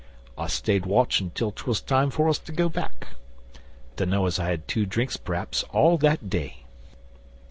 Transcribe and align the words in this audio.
I 0.35 0.47
stayed 0.47 0.87
watchin' 0.87 1.29
till 1.35 1.51
'twas 1.51 1.79
time 1.79 2.09
for 2.09 2.27
us 2.27 2.39
to 2.39 2.51
go 2.51 2.69
back. 2.69 3.09
Dunno 3.97 4.25
as 4.25 4.39
I 4.39 4.49
had 4.49 4.67
two 4.67 4.87
drinks 4.87 5.15
p'raps, 5.15 5.61
all 5.71 5.99
that 5.99 6.27
day. 6.27 6.65